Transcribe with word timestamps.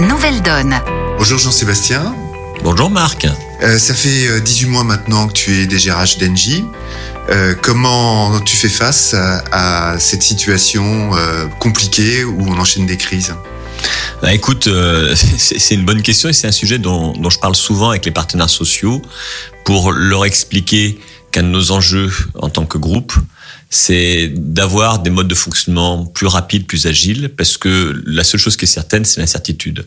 Nouvelle 0.00 0.40
Donne. 0.42 0.80
Bonjour 1.18 1.38
Jean-Sébastien. 1.38 2.14
Bonjour 2.62 2.88
Marc. 2.88 3.26
Euh, 3.62 3.78
ça 3.78 3.94
fait 3.94 4.40
18 4.40 4.66
euh, 4.66 4.70
mois 4.70 4.84
maintenant 4.84 5.26
que 5.26 5.32
tu 5.32 5.60
es 5.60 5.66
DGRH 5.66 6.18
d'Engie. 6.18 6.64
Euh, 7.30 7.54
comment 7.60 8.38
tu 8.40 8.56
fais 8.56 8.68
face 8.68 9.14
à, 9.14 9.42
à 9.92 9.98
cette 9.98 10.22
situation 10.22 11.10
euh, 11.16 11.46
compliquée 11.58 12.22
où 12.22 12.46
on 12.46 12.58
enchaîne 12.58 12.86
des 12.86 12.96
crises? 12.96 13.34
Bah, 14.22 14.32
écoute, 14.32 14.68
euh, 14.68 15.14
c'est 15.36 15.74
une 15.74 15.84
bonne 15.84 16.02
question 16.02 16.28
et 16.28 16.32
c'est 16.32 16.46
un 16.46 16.52
sujet 16.52 16.78
dont, 16.78 17.12
dont, 17.14 17.30
je 17.30 17.38
parle 17.40 17.56
souvent 17.56 17.90
avec 17.90 18.04
les 18.04 18.12
partenaires 18.12 18.50
sociaux 18.50 19.02
pour 19.64 19.90
leur 19.90 20.24
expliquer 20.24 21.00
qu'un 21.32 21.42
de 21.42 21.48
nos 21.48 21.72
enjeux 21.72 22.12
en 22.36 22.48
tant 22.48 22.66
que 22.66 22.78
groupe, 22.78 23.12
c'est 23.70 24.28
d'avoir 24.34 25.00
des 25.00 25.10
modes 25.10 25.28
de 25.28 25.34
fonctionnement 25.34 26.06
plus 26.06 26.26
rapides, 26.26 26.66
plus 26.66 26.86
agiles, 26.86 27.30
parce 27.36 27.58
que 27.58 28.02
la 28.06 28.24
seule 28.24 28.40
chose 28.40 28.56
qui 28.56 28.64
est 28.64 28.68
certaine, 28.68 29.04
c'est 29.04 29.20
l'incertitude. 29.20 29.86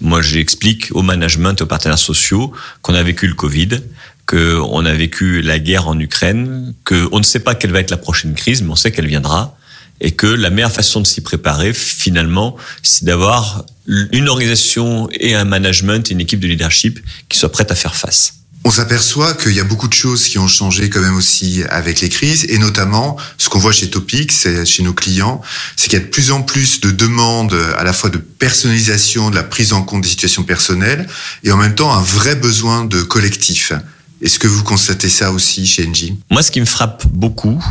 Moi, 0.00 0.20
j'explique 0.22 0.88
au 0.92 1.02
management, 1.02 1.60
aux 1.62 1.66
partenaires 1.66 1.98
sociaux, 1.98 2.52
qu'on 2.82 2.94
a 2.94 3.02
vécu 3.02 3.26
le 3.28 3.34
Covid, 3.34 3.80
qu'on 4.26 4.84
a 4.84 4.92
vécu 4.94 5.42
la 5.42 5.58
guerre 5.58 5.88
en 5.88 5.98
Ukraine, 5.98 6.74
qu'on 6.84 7.18
ne 7.18 7.24
sait 7.24 7.40
pas 7.40 7.54
quelle 7.54 7.72
va 7.72 7.80
être 7.80 7.90
la 7.90 7.96
prochaine 7.96 8.34
crise, 8.34 8.62
mais 8.62 8.70
on 8.70 8.76
sait 8.76 8.92
qu'elle 8.92 9.06
viendra, 9.06 9.56
et 10.00 10.12
que 10.12 10.26
la 10.26 10.50
meilleure 10.50 10.72
façon 10.72 11.00
de 11.00 11.06
s'y 11.06 11.20
préparer, 11.20 11.72
finalement, 11.72 12.56
c'est 12.82 13.04
d'avoir 13.04 13.66
une 13.86 14.28
organisation 14.28 15.08
et 15.12 15.34
un 15.34 15.44
management, 15.44 16.10
une 16.10 16.20
équipe 16.20 16.40
de 16.40 16.46
leadership 16.46 17.00
qui 17.28 17.38
soit 17.38 17.52
prête 17.52 17.70
à 17.70 17.74
faire 17.74 17.94
face. 17.94 18.39
On 18.62 18.70
s'aperçoit 18.70 19.32
qu'il 19.34 19.52
y 19.52 19.60
a 19.60 19.64
beaucoup 19.64 19.88
de 19.88 19.94
choses 19.94 20.28
qui 20.28 20.38
ont 20.38 20.46
changé 20.46 20.90
quand 20.90 21.00
même 21.00 21.16
aussi 21.16 21.62
avec 21.70 22.02
les 22.02 22.10
crises 22.10 22.44
et 22.48 22.58
notamment 22.58 23.16
ce 23.38 23.48
qu'on 23.48 23.58
voit 23.58 23.72
chez 23.72 23.88
Topix, 23.88 24.46
chez 24.64 24.82
nos 24.82 24.92
clients, 24.92 25.40
c'est 25.76 25.88
qu'il 25.88 25.98
y 25.98 26.02
a 26.02 26.04
de 26.04 26.10
plus 26.10 26.30
en 26.30 26.42
plus 26.42 26.80
de 26.80 26.90
demandes 26.90 27.56
à 27.78 27.84
la 27.84 27.94
fois 27.94 28.10
de 28.10 28.18
personnalisation, 28.18 29.30
de 29.30 29.34
la 29.34 29.44
prise 29.44 29.72
en 29.72 29.82
compte 29.82 30.02
des 30.02 30.08
situations 30.08 30.42
personnelles 30.42 31.08
et 31.42 31.52
en 31.52 31.56
même 31.56 31.74
temps 31.74 31.92
un 31.92 32.02
vrai 32.02 32.36
besoin 32.36 32.84
de 32.84 33.00
collectif. 33.00 33.72
Est-ce 34.20 34.38
que 34.38 34.46
vous 34.46 34.62
constatez 34.62 35.08
ça 35.08 35.32
aussi 35.32 35.66
chez 35.66 35.88
Engie? 35.88 36.18
Moi, 36.30 36.42
ce 36.42 36.50
qui 36.50 36.60
me 36.60 36.66
frappe 36.66 37.06
beaucoup, 37.06 37.64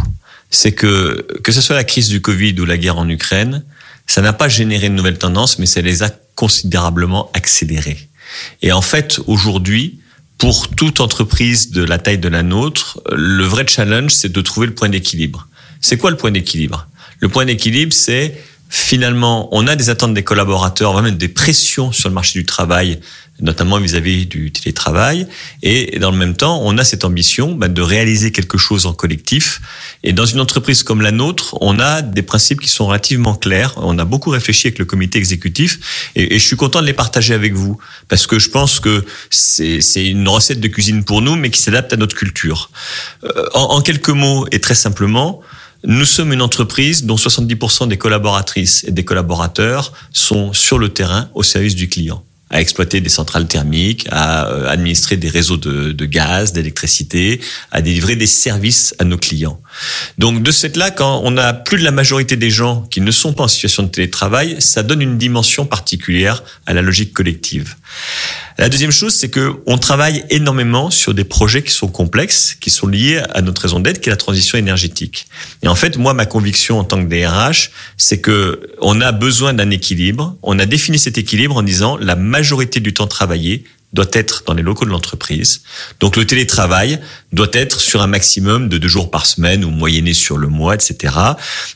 c'est 0.50 0.72
que 0.72 1.28
que 1.44 1.52
ce 1.52 1.62
soit 1.62 1.76
la 1.76 1.84
crise 1.84 2.08
du 2.08 2.22
Covid 2.22 2.60
ou 2.60 2.66
la 2.66 2.80
guerre 2.80 2.98
en 2.98 3.08
Ukraine, 3.08 3.64
ça 4.08 4.22
n'a 4.24 4.34
pas 4.34 4.50
généré 4.50 4.90
de 4.90 4.96
nouvelles 4.96 5.20
tendances, 5.20 5.60
mais 5.60 5.68
ça 5.68 5.82
les 5.82 6.02
a 6.02 6.10
considérablement 6.34 7.30
accélérées. 7.36 8.10
Et 8.64 8.72
en 8.72 8.82
fait, 8.82 9.20
aujourd'hui, 9.28 9.99
pour 10.40 10.70
toute 10.70 11.02
entreprise 11.02 11.70
de 11.72 11.84
la 11.84 12.00
taille 12.00 12.18
de 12.18 12.30
la 12.30 12.42
nôtre, 12.42 13.02
le 13.12 13.44
vrai 13.44 13.68
challenge, 13.68 14.12
c'est 14.12 14.32
de 14.32 14.42
trouver 14.42 14.68
le 14.68 14.74
point 14.74 14.90
d'équilibre. 14.90 15.48
C'est 15.82 15.98
quoi 15.98 16.10
le 16.10 16.18
point 16.18 16.32
d'équilibre? 16.32 16.88
Le 17.20 17.28
point 17.28 17.46
d'équilibre, 17.46 17.94
c'est 17.94 18.42
finalement, 18.70 19.50
on 19.52 19.68
a 19.68 19.76
des 19.76 19.90
attentes 19.90 20.14
des 20.14 20.24
collaborateurs, 20.24 20.92
on 20.92 20.96
va 20.96 21.02
mettre 21.02 21.18
des 21.18 21.28
pressions 21.28 21.92
sur 21.92 22.08
le 22.08 22.16
marché 22.16 22.40
du 22.40 22.46
travail 22.46 23.00
notamment 23.42 23.80
vis-à-vis 23.80 24.26
du 24.26 24.52
télétravail. 24.52 25.28
Et 25.64 26.00
dans 26.00 26.12
le 26.12 26.18
même 26.18 26.36
temps, 26.36 26.62
on 26.64 26.78
a 26.78 26.84
cette 26.84 27.06
ambition 27.06 27.54
bah, 27.54 27.68
de 27.68 27.82
réaliser 27.82 28.32
quelque 28.32 28.58
chose 28.58 28.86
en 28.86 28.94
collectif. 28.94 29.62
Et 30.04 30.14
dans 30.14 30.26
une 30.26 30.40
entreprise 30.40 30.84
comme 30.84 31.02
la 31.02 31.12
nôtre, 31.12 31.58
on 31.62 31.80
a 31.80 32.02
des 32.02 32.22
principes 32.22 32.62
qui 32.62 32.70
sont 32.70 32.88
relativement 32.88 33.36
clairs. 33.36 33.74
On 33.78 33.98
a 33.98 34.06
beaucoup 34.06 34.30
réfléchi 34.30 34.68
avec 34.68 34.80
le 34.80 34.86
comité 34.86 35.18
exécutif 35.18 36.12
et, 36.16 36.40
je 36.40 36.46
suis 36.46 36.56
content 36.56 36.82
de 36.82 36.86
les 36.86 36.94
partager 36.94 37.34
avec 37.34 37.54
vous 37.54 37.78
parce 38.08 38.28
que 38.28 38.40
je 38.40 38.50
pense 38.50 38.80
que 38.80 39.06
c'est 39.30 40.06
une 40.06 40.28
recette 40.28 40.60
de 40.60 40.68
cuisine 40.68 41.04
pour 41.04 41.22
nous, 41.22 41.36
mais 41.36 41.50
qui 41.50 41.62
s'adapte 41.62 41.94
à 41.94 41.98
notre 41.98 42.16
culture. 42.16 42.72
Euh, 43.24 43.46
en, 43.54 43.76
en 43.76 43.82
quelques 43.82 44.10
mots 44.10 44.46
et 44.52 44.60
très 44.60 44.76
simplement, 44.76 45.42
nous 45.84 46.06
sommes 46.06 46.34
une 46.34 46.42
entreprise 46.42 47.06
dont 47.06 47.16
70% 47.16 47.88
des 47.88 47.98
collaboratrices 47.98 48.84
et 48.86 48.92
des 48.92 49.06
collaborateurs 49.06 49.94
sont 50.12 50.54
sur 50.54 50.78
le 50.78 50.90
terrain 50.90 51.30
au 51.34 51.44
service 51.44 51.76
du 51.76 51.88
client 51.88 52.24
à 52.52 52.60
exploiter 52.62 53.00
des 53.00 53.10
centrales 53.10 53.48
thermiques, 53.48 54.08
à 54.10 54.48
euh, 54.48 54.68
administrer 54.68 55.18
des 55.18 55.30
réseaux 55.30 55.58
de, 55.58 55.92
de 55.92 56.06
gaz, 56.06 56.52
d'électricité, 56.52 57.40
à 57.72 57.82
délivrer 57.82 58.16
des 58.16 58.26
services 58.26 58.96
à 58.98 59.04
nos 59.04 59.18
clients. 59.18 59.62
Donc 60.18 60.42
de 60.42 60.52
cette 60.52 60.76
là, 60.76 60.90
quand 60.90 61.22
on 61.24 61.38
a 61.38 61.54
plus 61.54 61.78
de 61.78 61.84
la 61.84 61.92
majorité 61.92 62.38
des 62.38 62.50
gens 62.50 62.82
qui 62.90 63.02
ne 63.02 63.12
sont 63.12 63.34
pas 63.34 63.44
en 63.44 63.48
situation 63.48 63.84
de 63.84 63.90
télétravail, 63.90 64.56
ça 64.60 64.82
donne 64.82 65.02
une 65.02 65.18
dimension 65.18 65.66
particulière 65.66 66.44
à 66.66 66.74
la 66.74 66.82
logique 66.82 67.14
collective. 67.14 67.76
La 68.60 68.68
deuxième 68.68 68.92
chose, 68.92 69.14
c'est 69.14 69.30
que 69.30 69.54
on 69.68 69.78
travaille 69.78 70.26
énormément 70.30 70.92
sur 70.92 71.14
des 71.14 71.24
projets 71.24 71.64
qui 71.64 71.72
sont 71.72 71.88
complexes, 71.88 72.58
qui 72.60 72.70
sont 72.70 72.88
liés 72.88 73.22
à 73.34 73.42
notre 73.42 73.62
raison 73.62 73.80
d'être, 73.80 74.02
qui 74.02 74.10
est 74.10 74.12
la 74.12 74.18
transition 74.18 74.58
énergétique. 74.58 75.28
Et 75.64 75.70
en 75.70 75.76
fait, 75.76 75.98
moi, 75.98 76.14
ma 76.14 76.26
conviction 76.26 76.78
en 76.78 76.84
tant 76.84 77.02
que 77.02 77.08
DRH, 77.08 77.72
c'est 77.96 78.20
que 78.20 78.60
on 78.82 79.00
a 79.00 79.14
besoin 79.14 79.54
d'un 79.54 79.70
équilibre. 79.70 80.36
On 80.44 80.60
a 80.60 80.66
défini 80.66 81.00
cet 81.00 81.18
équilibre 81.18 81.56
en 81.56 81.64
disant 81.64 81.96
la 81.96 82.18
majorité 82.18 82.82
du 82.82 82.94
temps 82.94 83.08
travaillé 83.08 83.64
doit 83.94 84.10
être 84.14 84.44
dans 84.46 84.54
les 84.54 84.62
locaux 84.62 84.86
de 84.86 84.92
l'entreprise. 84.92 85.62
Donc 86.00 86.16
le 86.16 86.26
télétravail 86.26 87.00
doit 87.32 87.50
être 87.54 87.80
sur 87.80 88.02
un 88.02 88.08
maximum 88.08 88.70
de 88.70 88.78
deux 88.78 88.88
jours 88.88 89.10
par 89.10 89.26
semaine 89.26 89.66
ou 89.66 89.72
moyenné 89.72 90.14
sur 90.14 90.38
le 90.38 90.48
mois, 90.48 90.76
etc. 90.76 91.14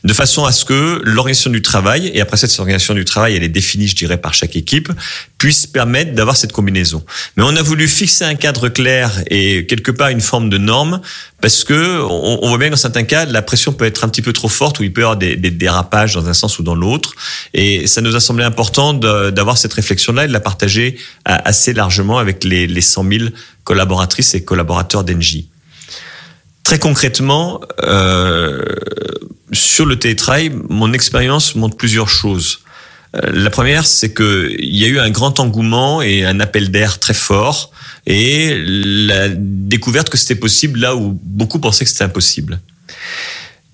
De 0.04 0.12
façon 0.12 0.44
à 0.44 0.52
ce 0.52 0.64
que 0.64 1.00
l'organisation 1.04 1.50
du 1.50 1.62
travail, 1.62 2.10
et 2.14 2.20
après 2.20 2.36
cette 2.36 2.56
organisation 2.58 2.94
du 2.94 3.04
travail, 3.04 3.34
elle 3.36 3.42
est 3.42 3.48
définie, 3.48 3.88
je 3.88 3.96
dirais, 3.96 4.18
par 4.18 4.34
chaque 4.34 4.56
équipe, 4.56 4.90
puisse 5.38 5.66
permettre 5.66 6.14
d'avoir 6.14 6.36
cette 6.36 6.52
combinaison. 6.52 7.04
Mais 7.36 7.42
on 7.42 7.54
a 7.56 7.62
voulu 7.62 7.88
fixer 7.88 8.24
un 8.24 8.34
cadre 8.34 8.68
clair 8.68 9.22
et 9.28 9.66
quelque 9.66 9.90
part 9.90 10.08
une 10.08 10.20
forme 10.20 10.48
de 10.48 10.58
norme 10.58 11.00
parce 11.44 11.62
que 11.62 12.00
on, 12.00 12.38
on 12.40 12.48
voit 12.48 12.56
bien 12.56 12.68
que 12.68 12.70
dans 12.70 12.78
certains 12.78 13.04
cas, 13.04 13.26
la 13.26 13.42
pression 13.42 13.74
peut 13.74 13.84
être 13.84 14.02
un 14.02 14.08
petit 14.08 14.22
peu 14.22 14.32
trop 14.32 14.48
forte 14.48 14.80
ou 14.80 14.82
il 14.82 14.94
peut 14.94 15.02
y 15.02 15.04
avoir 15.04 15.18
des, 15.18 15.36
des 15.36 15.50
dérapages 15.50 16.14
dans 16.14 16.26
un 16.26 16.32
sens 16.32 16.58
ou 16.58 16.62
dans 16.62 16.74
l'autre. 16.74 17.12
Et 17.52 17.86
ça 17.86 18.00
nous 18.00 18.16
a 18.16 18.20
semblé 18.20 18.44
important 18.44 18.94
d'avoir 18.94 19.58
cette 19.58 19.74
réflexion-là 19.74 20.24
et 20.24 20.28
de 20.28 20.32
la 20.32 20.40
partager 20.40 20.96
assez 21.26 21.74
largement 21.74 22.16
avec 22.16 22.44
les, 22.44 22.66
les 22.66 22.80
100 22.80 23.04
000 23.10 23.24
collaboratrices 23.62 24.34
et 24.34 24.42
collaborateurs 24.42 25.04
d'Engie. 25.04 25.50
Très 26.62 26.78
concrètement, 26.78 27.60
euh, 27.82 28.64
sur 29.52 29.84
le 29.84 29.98
télétravail, 29.98 30.50
mon 30.70 30.94
expérience 30.94 31.56
montre 31.56 31.76
plusieurs 31.76 32.08
choses. 32.08 32.60
Euh, 33.14 33.30
la 33.32 33.50
première, 33.50 33.86
c'est 33.86 34.14
qu'il 34.14 34.74
y 34.76 34.84
a 34.84 34.88
eu 34.88 34.98
un 34.98 35.10
grand 35.10 35.40
engouement 35.40 36.02
et 36.02 36.24
un 36.24 36.40
appel 36.40 36.70
d'air 36.70 36.98
très 36.98 37.14
fort 37.14 37.70
et 38.06 38.62
la 38.66 39.28
découverte 39.28 40.10
que 40.10 40.16
c'était 40.16 40.34
possible 40.34 40.80
là 40.80 40.94
où 40.96 41.18
beaucoup 41.22 41.58
pensaient 41.58 41.84
que 41.84 41.90
c'était 41.90 42.04
impossible. 42.04 42.60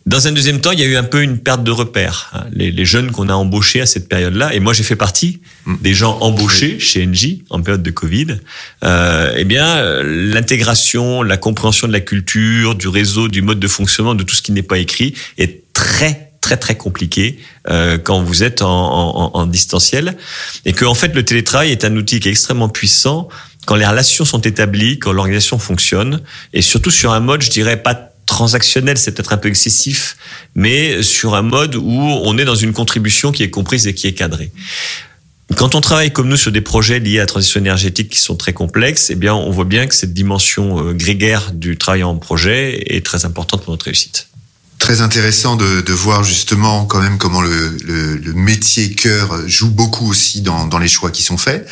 Dans 0.06 0.26
un 0.26 0.32
deuxième 0.32 0.60
temps, 0.60 0.72
il 0.72 0.80
y 0.80 0.82
a 0.82 0.86
eu 0.86 0.96
un 0.96 1.04
peu 1.04 1.22
une 1.22 1.38
perte 1.38 1.62
de 1.62 1.70
repères. 1.70 2.30
Hein. 2.32 2.46
Les, 2.52 2.72
les 2.72 2.84
jeunes 2.84 3.10
qu'on 3.10 3.28
a 3.28 3.34
embauchés 3.34 3.80
à 3.80 3.86
cette 3.86 4.08
période-là, 4.08 4.54
et 4.54 4.60
moi 4.60 4.72
j'ai 4.72 4.82
fait 4.82 4.96
partie 4.96 5.40
mm. 5.66 5.76
des 5.82 5.94
gens 5.94 6.18
embauchés 6.20 6.78
chez 6.80 7.06
Engie 7.06 7.44
en 7.50 7.60
période 7.60 7.82
de 7.82 7.90
Covid. 7.90 8.38
Euh, 8.82 9.34
eh 9.36 9.44
bien, 9.44 10.02
l'intégration, 10.02 11.22
la 11.22 11.36
compréhension 11.36 11.86
de 11.86 11.92
la 11.92 12.00
culture, 12.00 12.74
du 12.74 12.88
réseau, 12.88 13.28
du 13.28 13.42
mode 13.42 13.60
de 13.60 13.68
fonctionnement, 13.68 14.14
de 14.14 14.22
tout 14.22 14.34
ce 14.34 14.42
qui 14.42 14.52
n'est 14.52 14.62
pas 14.62 14.78
écrit, 14.78 15.14
est 15.38 15.62
très 15.74 16.29
très 16.40 16.56
très 16.56 16.76
compliqué 16.76 17.38
euh, 17.68 17.98
quand 17.98 18.22
vous 18.22 18.42
êtes 18.42 18.62
en, 18.62 18.68
en, 18.68 19.30
en 19.34 19.46
distanciel, 19.46 20.16
et 20.64 20.72
que 20.72 20.84
en 20.84 20.94
fait 20.94 21.14
le 21.14 21.24
télétravail 21.24 21.70
est 21.70 21.84
un 21.84 21.96
outil 21.96 22.20
qui 22.20 22.28
est 22.28 22.32
extrêmement 22.32 22.68
puissant 22.68 23.28
quand 23.66 23.76
les 23.76 23.86
relations 23.86 24.24
sont 24.24 24.40
établies, 24.40 24.98
quand 24.98 25.12
l'organisation 25.12 25.58
fonctionne, 25.58 26.22
et 26.52 26.62
surtout 26.62 26.90
sur 26.90 27.12
un 27.12 27.20
mode, 27.20 27.42
je 27.42 27.50
dirais 27.50 27.82
pas 27.82 28.10
transactionnel, 28.26 28.96
c'est 28.96 29.12
peut-être 29.12 29.32
un 29.32 29.36
peu 29.36 29.48
excessif, 29.48 30.16
mais 30.54 31.02
sur 31.02 31.34
un 31.34 31.42
mode 31.42 31.74
où 31.74 32.00
on 32.00 32.38
est 32.38 32.44
dans 32.44 32.54
une 32.54 32.72
contribution 32.72 33.32
qui 33.32 33.42
est 33.42 33.50
comprise 33.50 33.86
et 33.86 33.94
qui 33.94 34.06
est 34.06 34.14
cadrée. 34.14 34.52
Quand 35.56 35.74
on 35.74 35.80
travaille 35.80 36.12
comme 36.12 36.28
nous 36.28 36.36
sur 36.36 36.52
des 36.52 36.60
projets 36.60 37.00
liés 37.00 37.18
à 37.18 37.22
la 37.22 37.26
transition 37.26 37.60
énergétique 37.60 38.08
qui 38.08 38.20
sont 38.20 38.36
très 38.36 38.52
complexes, 38.52 39.10
eh 39.10 39.16
bien, 39.16 39.34
on 39.34 39.50
voit 39.50 39.64
bien 39.64 39.88
que 39.88 39.94
cette 39.96 40.14
dimension 40.14 40.78
euh, 40.78 40.92
grégaire 40.92 41.50
du 41.52 41.76
travail 41.76 42.04
en 42.04 42.16
projet 42.16 42.94
est 42.94 43.04
très 43.04 43.24
importante 43.24 43.62
pour 43.62 43.72
notre 43.72 43.86
réussite 43.86 44.29
très 44.80 45.02
intéressant 45.02 45.54
de, 45.54 45.92
voir 45.92 46.24
justement 46.24 46.86
quand 46.86 47.00
même 47.00 47.18
comment 47.18 47.42
le, 47.42 48.32
métier 48.34 48.90
cœur 48.90 49.46
joue 49.46 49.70
beaucoup 49.70 50.08
aussi 50.10 50.40
dans, 50.40 50.78
les 50.78 50.88
choix 50.88 51.10
qui 51.10 51.22
sont 51.22 51.36
faits. 51.36 51.68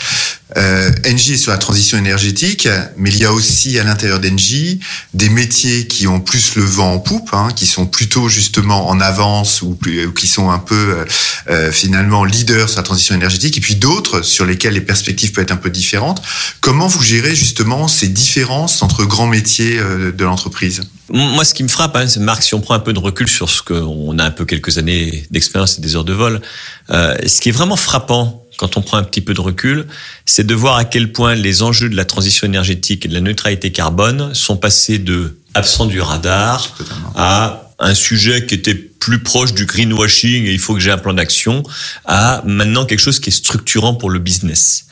Euh, 0.56 0.90
Engie 1.06 1.34
est 1.34 1.38
sur 1.38 1.52
la 1.52 1.58
transition 1.58 1.98
énergétique, 1.98 2.68
mais 2.96 3.10
il 3.10 3.18
y 3.18 3.24
a 3.24 3.32
aussi 3.32 3.78
à 3.78 3.84
l'intérieur 3.84 4.18
d'Engie 4.18 4.80
des 5.12 5.28
métiers 5.28 5.86
qui 5.86 6.06
ont 6.06 6.20
plus 6.20 6.54
le 6.56 6.64
vent 6.64 6.94
en 6.94 6.98
poupe, 6.98 7.30
hein, 7.32 7.48
qui 7.54 7.66
sont 7.66 7.86
plutôt 7.86 8.28
justement 8.28 8.88
en 8.88 9.00
avance 9.00 9.62
ou, 9.62 9.78
ou 9.78 10.12
qui 10.12 10.26
sont 10.26 10.50
un 10.50 10.58
peu 10.58 11.04
euh, 11.50 11.70
finalement 11.70 12.24
leaders 12.24 12.68
sur 12.68 12.78
la 12.78 12.82
transition 12.82 13.14
énergétique, 13.14 13.58
et 13.58 13.60
puis 13.60 13.74
d'autres 13.74 14.22
sur 14.22 14.46
lesquels 14.46 14.74
les 14.74 14.80
perspectives 14.80 15.32
peuvent 15.32 15.44
être 15.44 15.52
un 15.52 15.56
peu 15.56 15.70
différentes. 15.70 16.22
Comment 16.60 16.86
vous 16.86 17.02
gérez 17.02 17.34
justement 17.34 17.88
ces 17.88 18.08
différences 18.08 18.82
entre 18.82 19.04
grands 19.04 19.26
métiers 19.26 19.78
euh, 19.78 20.12
de 20.12 20.24
l'entreprise? 20.24 20.82
Moi, 21.10 21.44
ce 21.44 21.54
qui 21.54 21.62
me 21.62 21.68
frappe, 21.68 21.96
hein, 21.96 22.04
Marc, 22.20 22.42
si 22.42 22.54
on 22.54 22.60
prend 22.60 22.74
un 22.74 22.80
peu 22.80 22.92
de 22.92 22.98
recul 22.98 23.28
sur 23.28 23.48
ce 23.48 23.62
qu'on 23.62 24.18
a 24.18 24.24
un 24.24 24.30
peu 24.30 24.44
quelques 24.44 24.76
années 24.76 25.26
d'expérience 25.30 25.78
et 25.78 25.80
des 25.80 25.96
heures 25.96 26.04
de 26.04 26.12
vol, 26.12 26.42
euh, 26.90 27.16
ce 27.26 27.40
qui 27.40 27.48
est 27.48 27.52
vraiment 27.52 27.76
frappant 27.76 28.44
quand 28.58 28.76
on 28.76 28.82
prend 28.82 28.98
un 28.98 29.04
petit 29.04 29.22
peu 29.22 29.32
de 29.32 29.40
recul, 29.40 29.86
c'est 30.26 30.44
de 30.44 30.54
voir 30.54 30.76
à 30.76 30.84
quel 30.84 31.12
point 31.12 31.34
les 31.34 31.62
enjeux 31.62 31.88
de 31.88 31.96
la 31.96 32.04
transition 32.04 32.46
énergétique 32.46 33.06
et 33.06 33.08
de 33.08 33.14
la 33.14 33.20
neutralité 33.20 33.72
carbone 33.72 34.34
sont 34.34 34.56
passés 34.56 34.98
de 34.98 35.38
absent 35.54 35.86
du 35.86 36.00
radar 36.00 36.76
à 37.14 37.67
un 37.78 37.94
sujet 37.94 38.44
qui 38.46 38.54
était 38.54 38.74
plus 38.74 39.20
proche 39.20 39.54
du 39.54 39.64
greenwashing 39.64 40.44
et 40.46 40.52
il 40.52 40.58
faut 40.58 40.74
que 40.74 40.80
j'ai 40.80 40.90
un 40.90 40.98
plan 40.98 41.14
d'action 41.14 41.62
à 42.04 42.42
maintenant 42.44 42.84
quelque 42.84 42.98
chose 42.98 43.20
qui 43.20 43.30
est 43.30 43.32
structurant 43.32 43.94
pour 43.94 44.10
le 44.10 44.18
business. 44.18 44.86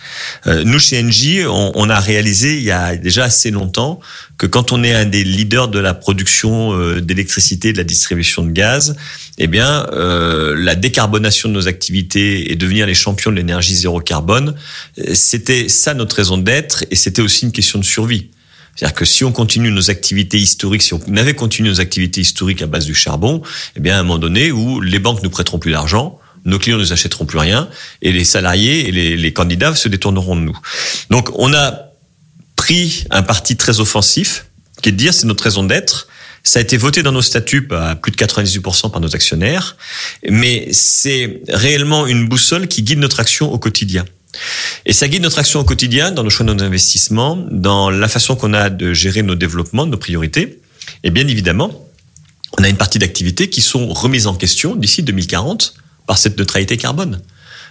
Euh, 0.46 0.62
nous 0.64 0.78
chez 0.78 1.02
Engie, 1.02 1.44
on, 1.44 1.72
on, 1.74 1.90
a 1.90 1.98
réalisé 1.98 2.56
il 2.56 2.62
y 2.62 2.70
a 2.70 2.96
déjà 2.96 3.24
assez 3.24 3.50
longtemps 3.50 3.98
que 4.38 4.46
quand 4.46 4.70
on 4.70 4.84
est 4.84 4.94
un 4.94 5.04
des 5.04 5.24
leaders 5.24 5.68
de 5.68 5.80
la 5.80 5.94
production 5.94 6.78
euh, 6.78 7.00
d'électricité, 7.00 7.72
de 7.72 7.78
la 7.78 7.84
distribution 7.84 8.44
de 8.44 8.52
gaz, 8.52 8.96
eh 9.38 9.48
bien 9.48 9.86
euh, 9.92 10.54
la 10.56 10.76
décarbonation 10.76 11.48
de 11.48 11.54
nos 11.54 11.68
activités 11.68 12.52
et 12.52 12.56
devenir 12.56 12.86
les 12.86 12.94
champions 12.94 13.30
de 13.30 13.36
l'énergie 13.36 13.74
zéro 13.74 14.00
carbone, 14.00 14.54
euh, 14.98 15.14
c'était 15.14 15.68
ça 15.68 15.94
notre 15.94 16.16
raison 16.16 16.38
d'être 16.38 16.84
et 16.90 16.96
c'était 16.96 17.22
aussi 17.22 17.46
une 17.46 17.52
question 17.52 17.78
de 17.78 17.84
survie. 17.84 18.28
C'est-à-dire 18.76 18.94
que 18.94 19.04
si 19.04 19.24
on 19.24 19.32
continue 19.32 19.70
nos 19.70 19.90
activités 19.90 20.38
historiques, 20.38 20.82
si 20.82 20.94
on 20.94 21.16
avait 21.16 21.34
continué 21.34 21.70
nos 21.70 21.80
activités 21.80 22.20
historiques 22.20 22.62
à 22.62 22.66
base 22.66 22.84
du 22.84 22.94
charbon, 22.94 23.42
eh 23.74 23.80
bien, 23.80 23.96
à 23.96 24.00
un 24.00 24.02
moment 24.02 24.18
donné 24.18 24.52
où 24.52 24.80
les 24.80 24.98
banques 24.98 25.22
nous 25.22 25.30
prêteront 25.30 25.58
plus 25.58 25.72
d'argent, 25.72 26.20
nos 26.44 26.58
clients 26.58 26.76
ne 26.76 26.82
nous 26.82 26.92
achèteront 26.92 27.24
plus 27.24 27.38
rien, 27.38 27.68
et 28.02 28.12
les 28.12 28.24
salariés 28.24 28.88
et 28.88 28.92
les, 28.92 29.16
les 29.16 29.32
candidats 29.32 29.74
se 29.74 29.88
détourneront 29.88 30.36
de 30.36 30.42
nous. 30.42 30.58
Donc, 31.10 31.30
on 31.34 31.52
a 31.54 31.86
pris 32.54 33.04
un 33.10 33.22
parti 33.22 33.56
très 33.56 33.80
offensif, 33.80 34.46
qui 34.82 34.90
est 34.90 34.92
de 34.92 34.96
dire 34.96 35.14
c'est 35.14 35.26
notre 35.26 35.44
raison 35.44 35.64
d'être. 35.64 36.08
Ça 36.44 36.60
a 36.60 36.62
été 36.62 36.76
voté 36.76 37.02
dans 37.02 37.10
nos 37.10 37.22
statuts 37.22 37.66
à 37.72 37.96
plus 37.96 38.12
de 38.12 38.16
98% 38.16 38.92
par 38.92 39.00
nos 39.00 39.14
actionnaires, 39.16 39.76
mais 40.28 40.68
c'est 40.70 41.40
réellement 41.48 42.06
une 42.06 42.28
boussole 42.28 42.68
qui 42.68 42.82
guide 42.82 43.00
notre 43.00 43.18
action 43.18 43.52
au 43.52 43.58
quotidien. 43.58 44.04
Et 44.84 44.92
ça 44.92 45.08
guide 45.08 45.22
notre 45.22 45.38
action 45.38 45.60
au 45.60 45.64
quotidien, 45.64 46.12
dans 46.12 46.22
nos 46.22 46.30
choix 46.30 46.46
de 46.46 46.52
nos 46.52 46.62
investissements, 46.62 47.36
dans 47.50 47.90
la 47.90 48.08
façon 48.08 48.36
qu'on 48.36 48.54
a 48.54 48.70
de 48.70 48.92
gérer 48.92 49.22
nos 49.22 49.34
développements, 49.34 49.86
nos 49.86 49.96
priorités. 49.96 50.60
Et 51.02 51.10
bien 51.10 51.26
évidemment, 51.26 51.88
on 52.58 52.62
a 52.62 52.68
une 52.68 52.76
partie 52.76 52.98
d'activités 52.98 53.50
qui 53.50 53.60
sont 53.60 53.88
remises 53.88 54.26
en 54.26 54.34
question 54.34 54.76
d'ici 54.76 55.02
2040 55.02 55.74
par 56.06 56.18
cette 56.18 56.38
neutralité 56.38 56.76
carbone. 56.76 57.20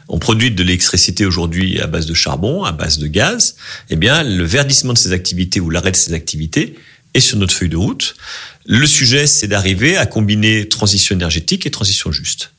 On 0.07 0.19
produit 0.19 0.51
de 0.51 0.63
l'électricité 0.63 1.25
aujourd'hui 1.25 1.79
à 1.79 1.87
base 1.87 2.05
de 2.05 2.13
charbon, 2.13 2.63
à 2.63 2.71
base 2.71 2.99
de 2.99 3.07
gaz. 3.07 3.55
Eh 3.89 3.95
bien, 3.95 4.23
le 4.23 4.43
verdissement 4.43 4.93
de 4.93 4.97
ces 4.97 5.13
activités 5.13 5.59
ou 5.59 5.69
l'arrêt 5.69 5.91
de 5.91 5.95
ces 5.95 6.13
activités 6.13 6.75
est 7.13 7.21
sur 7.21 7.37
notre 7.37 7.53
feuille 7.53 7.69
de 7.69 7.77
route. 7.77 8.15
Le 8.65 8.85
sujet, 8.85 9.25
c'est 9.25 9.47
d'arriver 9.47 9.97
à 9.97 10.05
combiner 10.05 10.67
transition 10.69 11.15
énergétique 11.15 11.65
et 11.65 11.71
transition 11.71 12.11
juste. 12.11 12.51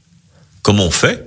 Comment 0.63 0.87
on 0.87 0.91
fait 0.91 1.26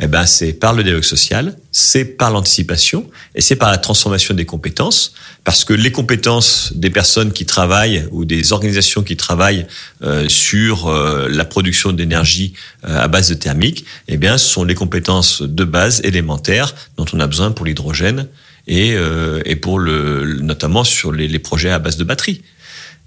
eh 0.00 0.06
ben, 0.06 0.26
c'est 0.26 0.52
par 0.52 0.74
le 0.74 0.84
dialogue 0.84 1.02
social, 1.02 1.56
c'est 1.72 2.04
par 2.04 2.30
l'anticipation 2.30 3.10
et 3.34 3.40
c'est 3.40 3.56
par 3.56 3.70
la 3.70 3.78
transformation 3.78 4.32
des 4.32 4.44
compétences, 4.44 5.12
parce 5.42 5.64
que 5.64 5.72
les 5.72 5.90
compétences 5.90 6.72
des 6.76 6.90
personnes 6.90 7.32
qui 7.32 7.46
travaillent 7.46 8.06
ou 8.12 8.24
des 8.24 8.52
organisations 8.52 9.02
qui 9.02 9.16
travaillent 9.16 9.66
euh, 10.02 10.28
sur 10.28 10.86
euh, 10.86 11.28
la 11.28 11.44
production 11.44 11.92
d'énergie 11.92 12.52
euh, 12.86 13.00
à 13.00 13.08
base 13.08 13.28
de 13.28 13.34
thermique, 13.34 13.84
eh 14.06 14.16
bien, 14.16 14.38
ce 14.38 14.48
sont 14.48 14.64
les 14.64 14.76
compétences 14.76 15.42
de 15.42 15.64
base 15.64 16.00
élémentaires 16.04 16.74
dont 16.96 17.06
on 17.12 17.18
a 17.18 17.26
besoin 17.26 17.50
pour 17.50 17.66
l'hydrogène 17.66 18.28
et, 18.68 18.94
euh, 18.94 19.40
et 19.46 19.56
pour 19.56 19.80
le, 19.80 20.38
notamment 20.40 20.84
sur 20.84 21.10
les, 21.10 21.26
les 21.26 21.38
projets 21.40 21.70
à 21.70 21.80
base 21.80 21.96
de 21.96 22.04
batterie. 22.04 22.42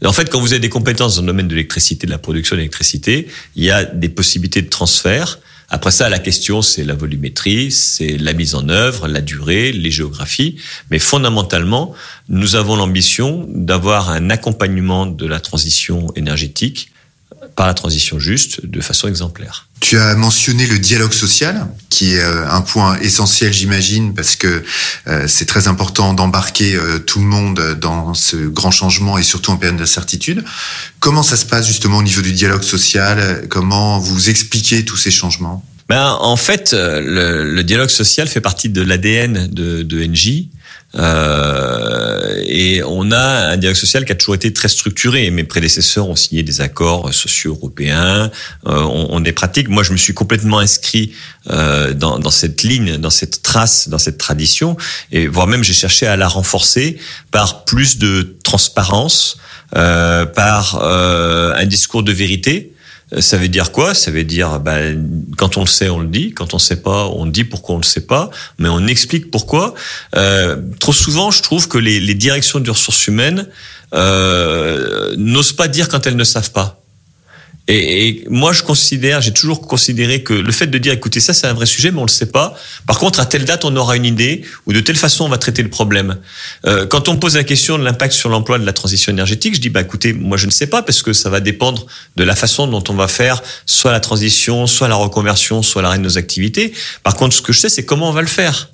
En 0.04 0.14
fait, 0.14 0.30
quand 0.30 0.42
vous 0.42 0.52
avez 0.52 0.60
des 0.60 0.70
compétences 0.70 1.16
dans 1.16 1.22
le 1.22 1.28
domaine 1.28 1.48
de 1.48 1.54
l'électricité, 1.54 2.08
de 2.08 2.12
la 2.12 2.18
production 2.18 2.56
d'électricité, 2.56 3.28
il 3.56 3.64
y 3.64 3.70
a 3.70 3.86
des 3.86 4.10
possibilités 4.10 4.64
de 4.64 4.70
transfert 4.70 5.40
après 5.74 5.92
ça, 5.92 6.10
la 6.10 6.20
question, 6.20 6.62
c'est 6.62 6.84
la 6.84 6.96
volumétrie, 6.96 7.72
c'est 7.72 8.18
la 8.18 8.34
mise 8.34 8.56
en 8.56 8.68
œuvre, 8.68 9.08
la 9.08 9.22
durée, 9.22 9.72
les 9.72 9.90
géographies. 9.90 10.58
Mais 10.90 11.00
fondamentalement, 11.00 11.96
nous 12.28 12.58
avons 12.58 12.76
l'ambition 12.76 13.46
d'avoir 13.48 14.10
un 14.10 14.30
accompagnement 14.30 15.06
de 15.06 15.26
la 15.26 15.40
transition 15.40 16.12
énergétique 16.18 16.92
par 17.56 17.68
la 17.68 17.74
transition 17.74 18.20
juste 18.20 18.66
de 18.66 18.82
façon 18.82 19.08
exemplaire. 19.08 19.68
Tu 19.80 19.98
as 19.98 20.16
mentionné 20.16 20.68
le 20.68 20.78
dialogue 20.78 21.12
social, 21.12 21.68
qui 21.90 22.14
est 22.14 22.22
euh, 22.22 22.48
un 22.50 22.62
point 22.62 22.98
essentiel, 23.00 23.52
j'imagine, 23.52 24.14
parce 24.14 24.36
que 24.36 24.64
euh, 25.08 25.26
c'est 25.28 25.46
très 25.46 25.68
important 25.68 26.14
d'embarquer 26.14 26.76
euh, 26.76 27.00
tout 27.00 27.20
le 27.20 27.26
monde 27.26 27.78
dans 27.80 28.14
ce 28.14 28.36
grand 28.36 28.72
changement 28.72 29.18
et 29.18 29.24
surtout 29.24 29.52
en 29.52 29.58
période 29.58 29.78
d'incertitude. 29.78 30.44
Comment 31.00 31.24
ça 31.24 31.36
se 31.36 31.46
passe 31.46 31.66
justement 31.66 31.98
au 31.98 32.04
niveau 32.04 32.22
du 32.22 32.32
dialogue 32.32 32.64
social? 32.64 33.48
Comment 33.50 34.00
vous 34.00 34.30
expliquez 34.30 34.86
tous 34.86 34.98
ces 34.98 35.12
changements? 35.12 35.66
Ben, 35.90 36.16
En 36.22 36.38
fait, 36.38 36.74
le, 36.74 37.44
le, 37.44 37.64
dialogue 37.64 37.90
social 37.90 38.28
fait 38.28 38.40
partie 38.40 38.70
de 38.70 38.82
l'ADN 38.82 39.48
de, 39.48 39.82
de 39.82 40.06
NJ. 40.06 40.46
Euh, 40.98 42.42
et 42.46 42.84
on 42.84 43.12
a 43.12 43.52
un 43.52 43.58
dialogue 43.58 43.78
social 43.78 44.04
qui 44.06 44.12
a 44.12 44.16
toujours 44.16 44.36
été 44.36 44.52
très 44.52 44.68
structuré. 44.68 45.30
Mes 45.32 45.44
prédécesseurs 45.44 46.10
ont 46.10 46.16
signé 46.16 46.44
des 46.44 46.62
accords 46.62 47.14
sociaux 47.14 47.54
européens, 47.54 48.30
euh, 48.68 48.82
on, 48.82 49.08
on 49.10 49.24
est 49.24 49.32
pratique. 49.32 49.70
Moi, 49.70 49.84
je 49.84 49.92
me 49.92 49.98
suis 49.98 50.14
complètement 50.14 50.60
inscrit 50.60 51.14
euh, 51.50 51.94
dans, 51.94 52.20
dans, 52.20 52.30
cette 52.30 52.62
ligne, 52.62 52.98
dans 52.98 53.10
cette 53.10 53.42
trace, 53.42 53.90
dans 53.90 53.98
cette 53.98 54.18
tradition, 54.18 54.78
et 55.12 55.28
voire 55.28 55.48
même 55.48 55.64
j'ai 55.64 55.74
cherché 55.74 56.06
à 56.06 56.16
la 56.16 56.28
renforcer 56.28 57.00
par 57.32 57.66
plus 57.66 57.98
de 57.98 58.36
transparence, 58.44 59.38
euh, 59.76 60.26
par 60.26 60.82
euh, 60.84 61.54
un 61.56 61.66
discours 61.66 62.04
de 62.04 62.12
vérité. 62.12 62.74
Ça 63.20 63.38
veut 63.38 63.50
dire 63.50 63.72
quoi? 63.72 63.94
Ça 63.94 64.10
veut 64.10 64.24
dire, 64.24 64.60
ben, 64.60 65.26
quand 65.38 65.58
on 65.58 65.62
le 65.62 65.68
sait, 65.68 65.90
on 65.90 66.00
le 66.00 66.08
dit. 66.08 66.34
Quand 66.34 66.54
on 66.54 66.58
ne 66.58 66.62
sait 66.62 66.82
pas, 66.82 67.08
on 67.08 67.26
dit 67.26 67.44
pourquoi 67.44 67.76
on 67.76 67.80
le 67.80 67.84
sait 67.84 68.06
pas, 68.06 68.30
mais 68.58 68.70
on 68.70 68.88
explique 68.88 69.32
pourquoi. 69.32 69.74
Euh, 70.16 70.58
trop 70.80 70.94
souvent, 70.94 71.30
je 71.30 71.42
trouve 71.42 71.68
que 71.68 71.78
les, 71.78 72.00
les 72.00 72.16
directions 72.16 72.60
des 72.60 72.72
ressources 72.72 73.08
humaines 73.08 73.48
euh, 73.94 75.14
n'osent 75.18 75.54
pas 75.54 75.68
dire 75.68 75.90
quand 75.90 76.08
elles 76.08 76.16
ne 76.16 76.24
savent 76.24 76.52
pas. 76.52 76.81
Et, 77.74 78.08
et, 78.08 78.24
moi, 78.28 78.52
je 78.52 78.64
considère, 78.64 79.22
j'ai 79.22 79.32
toujours 79.32 79.62
considéré 79.62 80.24
que 80.24 80.34
le 80.34 80.52
fait 80.52 80.68
de 80.68 80.78
dire, 80.78 80.92
écoutez, 80.92 81.22
ça 81.22 81.34
c'est 81.34 81.48
un 81.48 81.54
vrai 81.54 81.66
sujet, 81.66 81.90
mais 81.90 82.00
on 82.00 82.06
le 82.06 82.10
sait 82.10 82.26
pas. 82.26 82.54
Par 82.86 83.00
contre, 83.00 83.22
à 83.22 83.26
telle 83.26 83.46
date, 83.46 83.64
on 83.64 83.74
aura 83.78 83.96
une 83.96 84.04
idée, 84.06 84.42
ou 84.66 84.74
de 84.74 84.82
telle 84.82 84.98
façon, 84.98 85.24
on 85.24 85.30
va 85.30 85.38
traiter 85.38 85.64
le 85.64 85.70
problème. 85.70 86.18
Euh, 86.66 86.86
quand 86.86 87.08
on 87.08 87.14
me 87.14 87.20
pose 87.20 87.38
la 87.38 87.46
question 87.46 87.78
de 87.78 87.86
l'impact 87.86 88.14
sur 88.14 88.28
l'emploi 88.28 88.60
de 88.60 88.66
la 88.66 88.74
transition 88.74 89.14
énergétique, 89.14 89.56
je 89.56 89.62
dis, 89.62 89.70
bah 89.70 89.82
écoutez, 89.82 90.12
moi 90.12 90.36
je 90.36 90.48
ne 90.48 90.52
sais 90.52 90.68
pas, 90.68 90.82
parce 90.82 91.02
que 91.02 91.14
ça 91.14 91.30
va 91.30 91.40
dépendre 91.40 91.86
de 92.18 92.26
la 92.26 92.36
façon 92.36 92.68
dont 92.68 92.84
on 92.90 92.94
va 92.94 93.08
faire 93.08 93.42
soit 93.66 93.94
la 93.94 94.02
transition, 94.02 94.68
soit 94.68 94.90
la 94.90 94.96
reconversion, 94.96 95.64
soit 95.64 95.82
l'arrêt 95.82 95.98
de 95.98 96.04
nos 96.04 96.18
activités. 96.18 96.74
Par 97.04 97.16
contre, 97.16 97.34
ce 97.34 97.42
que 97.42 97.54
je 97.54 97.60
sais, 97.62 97.70
c'est 97.70 97.86
comment 97.86 98.10
on 98.10 98.14
va 98.14 98.22
le 98.22 98.28
faire. 98.28 98.70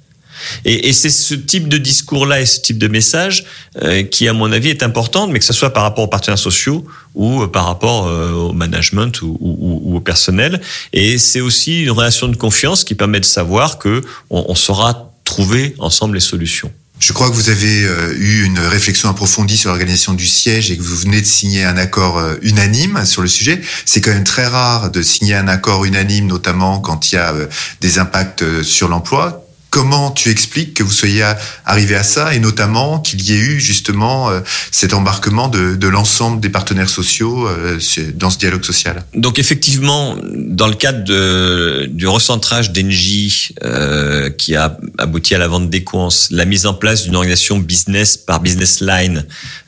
Et, 0.65 0.93
c'est 0.93 1.09
ce 1.09 1.33
type 1.33 1.67
de 1.67 1.77
discours-là 1.77 2.41
et 2.41 2.45
ce 2.45 2.61
type 2.61 2.77
de 2.77 2.87
message 2.87 3.45
euh, 3.81 4.03
qui, 4.03 4.27
à 4.27 4.33
mon 4.33 4.51
avis, 4.51 4.69
est 4.69 4.83
important, 4.83 5.27
mais 5.27 5.39
que 5.39 5.45
ce 5.45 5.53
soit 5.53 5.71
par 5.71 5.83
rapport 5.83 6.03
aux 6.03 6.09
partenaires 6.09 6.39
sociaux 6.39 6.85
ou 7.15 7.43
euh, 7.43 7.47
par 7.47 7.65
rapport 7.65 8.07
euh, 8.07 8.31
au 8.31 8.53
management 8.53 9.21
ou, 9.21 9.95
au 9.95 9.99
personnel. 9.99 10.61
Et 10.93 11.17
c'est 11.17 11.41
aussi 11.41 11.83
une 11.83 11.91
relation 11.91 12.27
de 12.27 12.35
confiance 12.35 12.83
qui 12.83 12.95
permet 12.95 13.19
de 13.19 13.25
savoir 13.25 13.79
que 13.79 14.01
on, 14.29 14.55
saura 14.55 15.13
trouver 15.23 15.75
ensemble 15.79 16.15
les 16.15 16.21
solutions. 16.21 16.71
Je 16.99 17.13
crois 17.13 17.29
que 17.29 17.35
vous 17.35 17.51
avez 17.51 17.83
eu 18.17 18.43
une 18.43 18.57
réflexion 18.57 19.07
approfondie 19.09 19.55
sur 19.55 19.69
l'organisation 19.69 20.13
du 20.13 20.25
siège 20.25 20.71
et 20.71 20.77
que 20.77 20.81
vous 20.81 20.95
venez 20.95 21.21
de 21.21 21.27
signer 21.27 21.63
un 21.63 21.77
accord 21.77 22.19
unanime 22.41 23.05
sur 23.05 23.21
le 23.21 23.27
sujet. 23.27 23.61
C'est 23.85 24.01
quand 24.01 24.09
même 24.09 24.23
très 24.23 24.47
rare 24.47 24.89
de 24.89 25.03
signer 25.03 25.35
un 25.35 25.47
accord 25.47 25.85
unanime, 25.85 26.25
notamment 26.25 26.79
quand 26.79 27.11
il 27.11 27.15
y 27.15 27.17
a 27.19 27.35
des 27.81 27.99
impacts 27.99 28.63
sur 28.63 28.87
l'emploi. 28.87 29.46
Comment 29.69 30.11
tu 30.11 30.29
expliques 30.29 30.73
que 30.75 30.83
vous 30.83 30.91
soyez 30.91 31.25
arrivé 31.65 31.95
à 31.95 32.03
ça 32.03 32.33
et 32.33 32.39
notamment 32.39 32.99
qu'il 32.99 33.21
y 33.21 33.33
ait 33.33 33.39
eu 33.39 33.59
justement 33.59 34.29
euh, 34.29 34.39
cet 34.71 34.93
embarquement 34.93 35.49
de, 35.49 35.75
de 35.75 35.87
l'ensemble 35.87 36.39
des 36.39 36.49
partenaires 36.49 36.89
sociaux 36.89 37.47
euh, 37.47 37.77
dans 38.15 38.29
ce 38.29 38.37
dialogue 38.37 38.63
social? 38.63 39.03
Donc 39.13 39.39
effectivement, 39.39 40.17
dans 40.23 40.67
le 40.67 40.73
cadre 40.73 41.03
de, 41.03 41.87
du 41.91 42.07
recentrage 42.07 42.71
d'Engie 42.71 43.49
euh, 43.63 44.29
qui 44.29 44.55
a 44.55 44.77
abouti 44.97 45.35
à 45.35 45.37
la 45.37 45.47
vente 45.47 45.69
d'Equance, 45.69 46.29
la 46.31 46.45
mise 46.45 46.65
en 46.65 46.73
place 46.73 47.03
d'une 47.03 47.15
organisation 47.15 47.59
business 47.59 48.15
par 48.15 48.39
business 48.39 48.79
line 48.79 49.25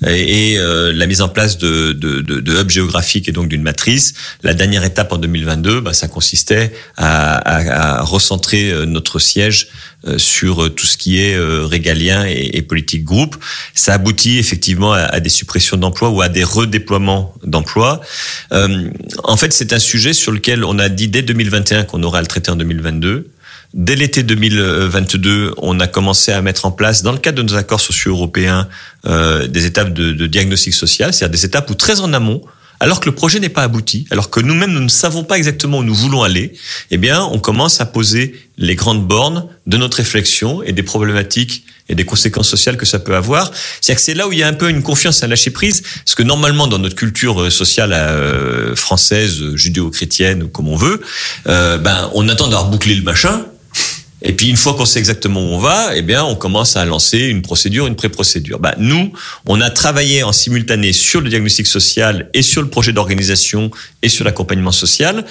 et, 0.08 0.58
euh, 0.58 0.94
la 0.94 1.08
mise 1.08 1.22
en 1.22 1.30
place 1.30 1.58
de, 1.58 1.92
de, 1.92 2.22
de, 2.22 2.60
hubs 2.60 2.70
géographiques 2.70 3.28
et 3.28 3.32
donc 3.34 3.50
d'une 3.50 3.64
matrice, 3.64 4.14
la 4.44 4.54
dernière 4.54 4.84
étape 4.86 5.12
en 5.12 5.18
2022, 5.18 5.82
bah, 5.82 5.94
ça 5.94 6.08
consistait 6.08 6.74
à, 6.96 7.36
à, 7.36 8.00
à 8.00 8.02
recentrer 8.02 8.74
notre 8.86 9.20
siège 9.20 9.68
sur 10.18 10.64
euh, 10.64 10.70
tout 10.70 10.86
ce 10.86 10.98
qui 10.98 11.20
est 11.20 11.36
euh, 11.36 11.66
régalien 11.66 12.26
et, 12.26 12.62
politique 12.62 13.04
groupe. 13.04 13.36
Ça 13.74 13.94
aboutit 13.94 14.38
effectivement 14.38 14.94
à, 14.94 15.20
des 15.20 15.30
suppressions 15.30 15.78
d'emplois 15.78 16.10
ou 16.10 16.22
à 16.22 16.30
des 16.30 16.44
redéploiements 16.44 17.34
d'emplois. 17.44 18.02
Euh, 18.54 18.90
en 19.24 19.38
fait, 19.38 19.52
c'est 19.54 19.74
un 19.74 19.80
sujet 19.80 20.14
sur 20.14 20.32
lequel 20.32 20.64
on 20.64 20.78
a 20.80 20.90
dit 20.90 21.08
dès 21.08 21.22
2021 21.22 21.84
qu'on 21.84 22.04
aurait 22.04 22.20
à 22.20 22.22
le 22.22 22.28
traiter 22.28 22.52
en 22.52 22.56
2022. 22.56 23.28
Dès 23.74 23.96
l'été 23.96 24.24
2022, 24.24 25.54
on 25.58 25.80
a 25.80 25.88
commencé 25.88 26.32
à 26.32 26.42
mettre 26.42 26.66
en 26.66 26.72
place, 26.72 27.04
dans 27.04 27.12
le 27.12 27.20
cadre 27.20 27.44
de 27.44 27.52
nos 27.52 27.56
accords 27.56 27.82
sociaux 27.82 28.14
européens, 28.14 28.68
euh, 29.06 29.48
des 29.48 29.66
étapes 29.66 29.94
de, 29.94 30.12
de 30.12 30.28
diagnostic 30.28 30.74
social, 30.74 31.14
c'est-à-dire 31.14 31.40
des 31.40 31.46
étapes 31.46 31.70
où 31.70 31.76
très 31.76 32.00
en 32.00 32.14
amont, 32.14 32.42
alors 32.80 33.00
que 33.00 33.10
le 33.10 33.16
projet 33.16 33.40
n'est 33.40 33.50
pas 33.50 33.64
abouti, 33.64 34.06
alors 34.10 34.30
que 34.30 34.40
nous-mêmes 34.40 34.72
nous 34.72 34.80
ne 34.80 34.90
savons 34.90 35.24
pas 35.24 35.38
exactement 35.38 35.80
où 35.80 35.84
nous 35.84 35.96
voulons 35.96 36.24
aller, 36.24 36.54
eh 36.92 36.98
bien, 36.98 37.24
on 37.24 37.40
commence 37.40 37.82
à 37.82 37.86
poser 37.86 38.36
les 38.58 38.76
grandes 38.76 39.06
bornes 39.06 39.48
de 39.68 39.78
notre 39.78 39.98
réflexion 39.98 40.64
et 40.64 40.72
des 40.72 40.84
problématiques 40.84 41.66
et 41.90 41.96
des 41.96 42.06
conséquences 42.06 42.48
sociales 42.48 42.78
que 42.78 42.86
ça 42.86 43.00
peut 43.00 43.16
avoir. 43.16 43.52
C'est-à-dire 43.82 43.96
que 43.96 44.02
c'est 44.02 44.14
là 44.14 44.28
où 44.28 44.32
il 44.32 44.40
y 44.40 44.44
a 44.44 44.48
un 44.48 44.54
peu 44.54 44.70
une 44.70 44.84
confiance 44.84 45.24
à 45.24 45.28
lâcher 45.28 45.52
prise, 45.52 45.82
parce 46.06 46.16
que 46.16 46.24
normalement 46.24 46.68
dans 46.68 46.80
notre 46.80 46.96
culture 46.96 47.42
euh, 47.42 47.50
sociale 47.50 47.94
euh, 47.94 48.76
française, 48.76 49.56
judéo-chrétienne, 49.56 50.50
comme 50.50 50.68
on 50.68 50.76
veut, 50.76 51.02
euh, 51.48 51.78
ben 51.78 52.10
on 52.14 52.30
attend 52.30 52.48
d'avoir 52.48 52.70
bouclé 52.70 52.96
le 52.96 53.04
machin. 53.04 53.46
Et 54.22 54.34
puis 54.34 54.50
une 54.50 54.58
fois 54.58 54.74
qu'on 54.74 54.86
sait 54.86 55.00
exactement 55.00 55.42
où 55.42 55.56
on 55.56 55.60
va, 55.60 55.96
eh 55.96 56.02
bien 56.02 56.24
on 56.24 56.36
commence 56.36 56.76
à 56.76 56.86
lancer 56.86 57.20
une 57.20 57.42
procédure, 57.42 57.88
une 57.88 57.96
pré-procédure. 57.96 58.60
Ben, 58.60 58.74
nous, 58.78 59.14
on 59.46 59.62
a 59.62 59.70
travaillé 59.70 60.24
en 60.24 60.34
simultané 60.34 60.94
sur 60.94 61.22
le 61.22 61.30
diagnostic 61.30 61.68
social 61.68 62.30
et 62.34 62.42
sur 62.42 62.62
le 62.62 62.70
projet 62.70 62.92
d'organisation 62.92 63.72
et 64.02 64.10
sur 64.10 64.26
l'accompagnement 64.26 64.72
social, 64.72 65.26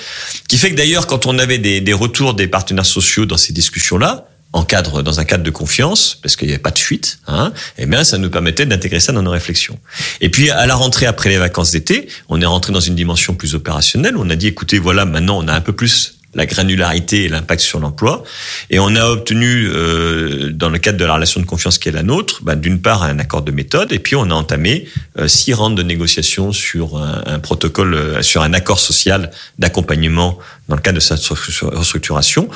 qui 0.49 0.59
fait 0.59 0.71
que 0.71 0.77
d'ailleurs 0.77 1.07
quand 1.07 1.27
on 1.27 1.39
avait 1.39 1.59
des, 1.59 1.81
des 1.81 1.93
retours 1.93 2.35
des 2.35 2.47
partenaires 2.47 2.87
sociaux 2.87 3.27
dans 3.27 3.37
ces 3.37 3.53
discussions-là, 3.53 4.29
en 4.53 4.65
cadre, 4.65 5.03
dans 5.03 5.21
un 5.21 5.25
cadre 5.25 5.45
de 5.45 5.51
confiance, 5.51 6.19
parce 6.23 6.37
qu'il 6.37 6.49
n'y 6.49 6.55
avait 6.55 6.63
pas 6.63 6.71
de 6.71 6.79
fuite, 6.79 7.19
hein, 7.27 7.53
eh 7.77 7.87
bien, 7.87 8.03
ça 8.03 8.17
nous 8.17 8.31
permettait 8.31 8.65
d'intégrer 8.65 9.01
ça 9.01 9.13
dans 9.13 9.23
nos 9.23 9.31
réflexions. 9.31 9.79
Et 10.21 10.31
puis, 10.31 10.51
à 10.51 10.67
la 10.67 10.75
rentrée 10.75 11.07
après 11.07 11.29
les 11.29 11.37
vacances 11.37 11.73
d'été, 11.73 12.09
on 12.29 12.41
est 12.41 12.47
rentré 12.47 12.73
dans 12.73 12.81
une 12.81 12.95
dimension 12.95 13.35
plus 13.35 13.55
opérationnelle. 13.55 14.17
On 14.17 14.31
a 14.31 14.37
dit, 14.37 14.47
écoutez, 14.47 14.79
voilà, 14.79 15.05
maintenant, 15.05 15.39
on 15.39 15.49
a 15.49 15.53
un 15.53 15.61
peu 15.61 15.75
plus 15.75 16.18
la 16.35 16.47
granularité 16.47 17.25
et 17.25 17.29
l'impact 17.29 17.63
sur 17.63 17.81
l'emploi. 17.81 18.23
Et 18.71 18.79
on 18.79 18.95
a 18.95 19.07
obtenu, 19.07 19.69
euh, 19.69 20.51
dans 20.53 20.69
le 20.69 20.79
cadre 20.79 20.99
de 20.99 21.05
la 21.05 21.15
relation 21.15 21.41
de 21.41 21.47
confiance 21.47 21.79
qui 21.79 21.89
est 21.89 21.93
la 21.93 22.03
nôtre, 22.03 22.41
bah, 22.43 22.55
d'une 22.55 22.81
part 22.81 23.03
un 23.03 23.19
accord 23.19 23.43
de 23.43 23.51
méthode, 23.51 23.93
et 23.93 23.99
puis 23.99 24.15
on 24.15 24.31
a 24.31 24.35
entamé 24.35 24.87
euh, 25.19 25.27
six 25.27 25.55
rounds 25.55 25.77
de 25.77 25.83
négociations 25.83 26.53
sur 26.53 26.99
un, 26.99 27.23
un 27.27 27.39
protocole, 27.39 27.95
euh, 27.95 28.23
sur 28.23 28.43
un 28.43 28.53
accord 28.53 28.79
social 28.79 29.31
d'accompagnement 29.59 30.39
dans 30.69 30.77
le 30.77 30.83
cadre 30.83 30.97
de 30.97 31.01
cette 31.01 31.25
restructuration 31.63 32.49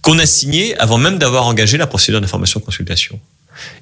qu'on 0.00 0.18
a 0.18 0.26
signé 0.26 0.78
avant 0.78 0.98
même 0.98 1.18
d'avoir 1.18 1.46
engagé 1.46 1.76
la 1.76 1.86
procédure 1.86 2.20
d'information-consultation. 2.20 3.20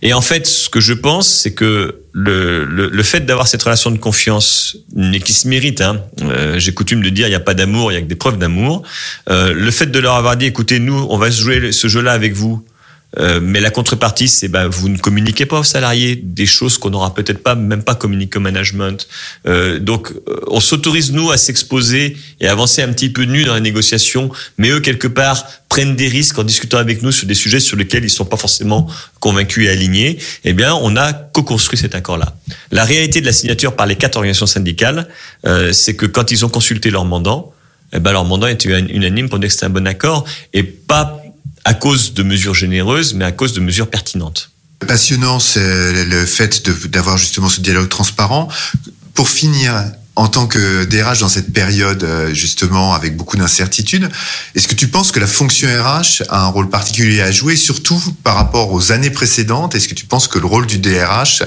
Et 0.02 0.12
en 0.12 0.20
fait, 0.20 0.46
ce 0.46 0.68
que 0.68 0.80
je 0.80 0.92
pense, 0.92 1.28
c'est 1.28 1.52
que 1.52 2.02
le, 2.12 2.64
le, 2.64 2.88
le 2.88 3.02
fait 3.02 3.20
d'avoir 3.20 3.46
cette 3.46 3.62
relation 3.62 3.90
de 3.90 3.98
confiance, 3.98 4.76
qui 5.24 5.32
se 5.32 5.48
mérite, 5.48 5.80
hein, 5.80 6.02
euh, 6.22 6.58
j'ai 6.58 6.72
coutume 6.72 7.02
de 7.02 7.10
dire, 7.10 7.26
il 7.26 7.30
n'y 7.30 7.36
a 7.36 7.40
pas 7.40 7.54
d'amour, 7.54 7.92
il 7.92 7.94
y 7.94 7.98
a 7.98 8.00
que 8.00 8.06
des 8.06 8.14
preuves 8.14 8.38
d'amour. 8.38 8.82
Euh, 9.28 9.52
le 9.52 9.70
fait 9.70 9.86
de 9.86 9.98
leur 9.98 10.14
avoir 10.14 10.36
dit, 10.36 10.46
écoutez, 10.46 10.78
nous, 10.78 11.06
on 11.10 11.18
va 11.18 11.30
jouer 11.30 11.72
ce 11.72 11.88
jeu-là 11.88 12.12
avec 12.12 12.32
vous. 12.32 12.64
Euh, 13.18 13.40
mais 13.42 13.60
la 13.60 13.70
contrepartie, 13.70 14.28
c'est 14.28 14.48
bah, 14.48 14.68
vous 14.68 14.88
ne 14.88 14.98
communiquez 14.98 15.46
pas 15.46 15.60
aux 15.60 15.64
salariés 15.64 16.16
des 16.16 16.46
choses 16.46 16.78
qu'on 16.78 16.90
n'aura 16.90 17.14
peut-être 17.14 17.42
pas, 17.42 17.54
même 17.54 17.82
pas 17.82 17.94
communiqué 17.94 18.38
au 18.38 18.40
management. 18.40 19.08
Euh, 19.46 19.78
donc, 19.78 20.12
euh, 20.12 20.40
on 20.48 20.60
s'autorise 20.60 21.12
nous 21.12 21.30
à 21.30 21.36
s'exposer 21.36 22.16
et 22.40 22.48
avancer 22.48 22.82
un 22.82 22.92
petit 22.92 23.10
peu 23.10 23.22
nu 23.22 23.44
dans 23.44 23.54
la 23.54 23.60
négociation, 23.60 24.30
mais 24.58 24.70
eux 24.70 24.80
quelque 24.80 25.08
part 25.08 25.46
prennent 25.68 25.96
des 25.96 26.08
risques 26.08 26.38
en 26.38 26.44
discutant 26.44 26.78
avec 26.78 27.02
nous 27.02 27.12
sur 27.12 27.26
des 27.26 27.34
sujets 27.34 27.60
sur 27.60 27.76
lesquels 27.76 28.04
ils 28.04 28.10
sont 28.10 28.24
pas 28.24 28.36
forcément 28.36 28.86
convaincus 29.20 29.66
et 29.66 29.70
alignés. 29.70 30.18
Eh 30.44 30.52
bien, 30.52 30.74
on 30.74 30.96
a 30.96 31.12
co-construit 31.12 31.78
cet 31.78 31.94
accord-là. 31.94 32.36
La 32.70 32.84
réalité 32.84 33.20
de 33.20 33.26
la 33.26 33.32
signature 33.32 33.74
par 33.74 33.86
les 33.86 33.96
quatre 33.96 34.16
organisations 34.16 34.46
syndicales, 34.46 35.08
euh, 35.46 35.72
c'est 35.72 35.96
que 35.96 36.06
quand 36.06 36.30
ils 36.30 36.44
ont 36.44 36.48
consulté 36.48 36.90
leur 36.90 37.04
mandant, 37.04 37.52
eh 37.92 38.00
ben 38.00 38.12
leur 38.12 38.24
mandant 38.24 38.46
était 38.46 38.68
unanime 38.68 39.28
pour 39.28 39.38
dire 39.38 39.48
que 39.48 39.52
c'était 39.52 39.66
un 39.66 39.70
bon 39.70 39.86
accord 39.86 40.24
et 40.52 40.62
pas 40.62 41.22
à 41.66 41.74
cause 41.74 42.14
de 42.14 42.22
mesures 42.22 42.54
généreuses, 42.54 43.12
mais 43.14 43.24
à 43.24 43.32
cause 43.32 43.52
de 43.52 43.60
mesures 43.60 43.90
pertinentes. 43.90 44.50
Passionnant, 44.86 45.40
c'est 45.40 46.04
le 46.04 46.24
fait 46.24 46.64
d'avoir 46.86 47.18
justement 47.18 47.48
ce 47.48 47.60
dialogue 47.60 47.88
transparent. 47.88 48.48
Pour 49.14 49.28
finir, 49.28 49.72
en 50.14 50.28
tant 50.28 50.46
que 50.46 50.84
DRH 50.84 51.18
dans 51.20 51.28
cette 51.28 51.52
période 51.52 52.04
euh, 52.04 52.32
justement 52.32 52.94
avec 52.94 53.16
beaucoup 53.16 53.36
d'incertitudes, 53.36 54.08
est-ce 54.54 54.68
que 54.68 54.76
tu 54.76 54.86
penses 54.86 55.10
que 55.10 55.18
la 55.18 55.26
fonction 55.26 55.66
RH 55.68 56.22
a 56.28 56.44
un 56.44 56.46
rôle 56.46 56.70
particulier 56.70 57.20
à 57.20 57.32
jouer, 57.32 57.56
surtout 57.56 58.00
par 58.22 58.36
rapport 58.36 58.72
aux 58.72 58.92
années 58.92 59.10
précédentes? 59.10 59.74
Est-ce 59.74 59.88
que 59.88 59.94
tu 59.94 60.06
penses 60.06 60.28
que 60.28 60.38
le 60.38 60.46
rôle 60.46 60.66
du 60.66 60.78
DRH 60.78 61.42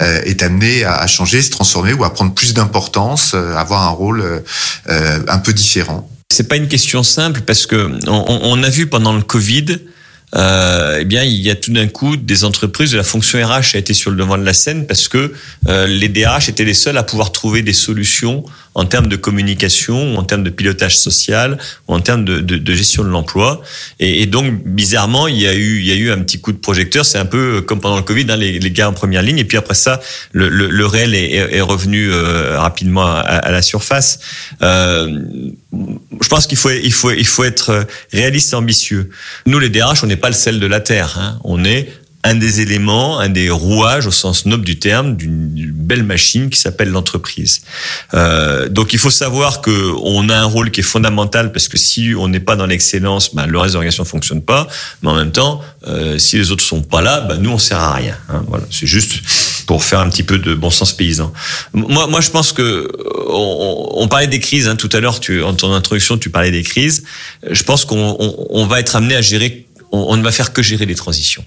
euh, 0.00 0.22
est 0.22 0.42
amené 0.42 0.84
à 0.86 1.06
changer, 1.06 1.42
se 1.42 1.50
transformer 1.50 1.92
ou 1.92 2.04
à 2.04 2.14
prendre 2.14 2.32
plus 2.32 2.54
d'importance, 2.54 3.32
euh, 3.34 3.54
avoir 3.54 3.82
un 3.82 3.90
rôle 3.90 4.42
un 4.86 5.38
peu 5.38 5.52
différent? 5.52 6.08
C'est 6.30 6.46
pas 6.46 6.56
une 6.56 6.68
question 6.68 7.02
simple 7.02 7.40
parce 7.40 7.66
que 7.66 7.90
on, 8.06 8.40
on 8.42 8.62
a 8.62 8.68
vu 8.68 8.86
pendant 8.86 9.14
le 9.14 9.22
Covid, 9.22 9.78
euh, 10.34 10.98
eh 11.00 11.04
bien, 11.06 11.24
il 11.24 11.40
y 11.40 11.50
a 11.50 11.54
tout 11.54 11.72
d'un 11.72 11.88
coup 11.88 12.16
des 12.16 12.44
entreprises 12.44 12.94
la 12.94 13.02
fonction 13.02 13.38
RH 13.38 13.74
a 13.74 13.78
été 13.78 13.94
sur 13.94 14.10
le 14.10 14.16
devant 14.16 14.36
de 14.36 14.44
la 14.44 14.52
scène 14.52 14.86
parce 14.86 15.08
que 15.08 15.32
euh, 15.68 15.86
les 15.86 16.08
DRH 16.08 16.50
étaient 16.50 16.66
les 16.66 16.74
seuls 16.74 16.98
à 16.98 17.02
pouvoir 17.02 17.32
trouver 17.32 17.62
des 17.62 17.72
solutions 17.72 18.44
en 18.74 18.84
termes 18.84 19.08
de 19.08 19.16
communication, 19.16 20.16
en 20.16 20.22
termes 20.22 20.44
de 20.44 20.50
pilotage 20.50 20.96
social, 20.98 21.58
ou 21.88 21.94
en 21.94 22.00
termes 22.00 22.24
de, 22.24 22.38
de, 22.38 22.58
de 22.58 22.74
gestion 22.74 23.02
de 23.02 23.08
l'emploi. 23.08 23.60
Et, 23.98 24.22
et, 24.22 24.26
donc, 24.26 24.62
bizarrement, 24.64 25.26
il 25.26 25.36
y 25.36 25.48
a 25.48 25.54
eu, 25.54 25.80
il 25.80 25.86
y 25.86 25.90
a 25.90 25.96
eu 25.96 26.12
un 26.12 26.18
petit 26.18 26.40
coup 26.40 26.52
de 26.52 26.58
projecteur. 26.58 27.04
C'est 27.04 27.18
un 27.18 27.26
peu 27.26 27.60
comme 27.62 27.80
pendant 27.80 27.96
le 27.96 28.02
Covid, 28.02 28.26
hein, 28.28 28.36
les, 28.36 28.60
les, 28.60 28.70
gars 28.70 28.88
en 28.88 28.92
première 28.92 29.22
ligne. 29.22 29.38
Et 29.38 29.44
puis 29.44 29.56
après 29.56 29.74
ça, 29.74 30.00
le, 30.30 30.48
le, 30.48 30.68
le 30.68 30.86
réel 30.86 31.14
est, 31.16 31.32
est, 31.32 31.60
revenu 31.60 32.12
euh, 32.12 32.60
rapidement 32.60 33.04
à, 33.04 33.18
à, 33.18 33.50
la 33.50 33.62
surface. 33.62 34.20
Euh, 34.62 35.08
je 35.72 36.28
pense 36.28 36.46
qu'il 36.46 36.56
faut, 36.56 36.70
il 36.70 36.92
faut, 36.92 37.10
il 37.10 37.26
faut 37.26 37.44
être 37.44 37.86
réaliste 38.12 38.52
et 38.52 38.56
ambitieux. 38.56 39.10
Nous, 39.46 39.58
les 39.58 39.68
DRH, 39.68 40.02
on 40.02 40.06
n'est 40.06 40.16
pas 40.16 40.28
le 40.28 40.34
sel 40.34 40.60
de 40.60 40.66
la 40.66 40.80
terre. 40.80 41.18
Hein. 41.18 41.38
On 41.44 41.64
est 41.64 41.92
un 42.24 42.34
des 42.34 42.60
éléments, 42.60 43.20
un 43.20 43.28
des 43.28 43.48
rouages 43.48 44.06
au 44.06 44.10
sens 44.10 44.44
noble 44.44 44.64
du 44.64 44.78
terme 44.78 45.16
d'une 45.16 45.70
belle 45.70 46.02
machine 46.02 46.50
qui 46.50 46.58
s'appelle 46.58 46.90
l'entreprise. 46.90 47.62
Euh, 48.12 48.68
donc 48.68 48.92
il 48.92 48.98
faut 48.98 49.10
savoir 49.10 49.60
que 49.60 49.92
on 50.02 50.28
a 50.28 50.36
un 50.36 50.44
rôle 50.44 50.70
qui 50.70 50.80
est 50.80 50.84
fondamental 50.84 51.52
parce 51.52 51.68
que 51.68 51.78
si 51.78 52.14
on 52.18 52.28
n'est 52.28 52.40
pas 52.40 52.56
dans 52.56 52.66
l'excellence, 52.66 53.34
ben, 53.34 53.46
le 53.46 53.58
reste 53.58 53.72
de 53.72 53.74
l'organisation 53.74 54.04
fonctionne 54.04 54.42
pas. 54.42 54.66
Mais 55.02 55.10
en 55.10 55.14
même 55.14 55.30
temps, 55.30 55.60
euh, 55.86 56.18
si 56.18 56.36
les 56.36 56.50
autres 56.50 56.64
sont 56.64 56.82
pas 56.82 57.00
là, 57.00 57.20
ben, 57.20 57.38
nous 57.38 57.50
on 57.50 57.58
sert 57.58 57.78
à 57.78 57.94
rien. 57.94 58.16
Hein, 58.28 58.42
voilà, 58.48 58.64
c'est 58.70 58.86
juste 58.86 59.20
pour 59.68 59.84
faire 59.84 60.00
un 60.00 60.08
petit 60.08 60.22
peu 60.22 60.38
de 60.38 60.54
bon 60.54 60.70
sens 60.70 60.94
paysan. 60.94 61.30
Moi, 61.74 62.06
moi, 62.06 62.22
je 62.22 62.30
pense 62.30 62.54
que 62.54 62.90
on, 63.28 63.90
on 63.96 64.08
parlait 64.08 64.26
des 64.26 64.40
crises 64.40 64.66
hein, 64.66 64.76
tout 64.76 64.88
à 64.94 65.00
l'heure. 65.00 65.20
Tu, 65.20 65.42
en 65.42 65.52
ton 65.52 65.74
introduction, 65.74 66.16
tu 66.16 66.30
parlais 66.30 66.50
des 66.50 66.62
crises. 66.62 67.04
Je 67.48 67.62
pense 67.64 67.84
qu'on 67.84 68.16
on, 68.18 68.46
on 68.48 68.66
va 68.66 68.80
être 68.80 68.96
amené 68.96 69.14
à 69.14 69.20
gérer. 69.20 69.66
On, 69.92 70.06
on 70.08 70.16
ne 70.16 70.22
va 70.22 70.32
faire 70.32 70.54
que 70.54 70.62
gérer 70.62 70.86
les 70.86 70.94
transitions. 70.94 71.44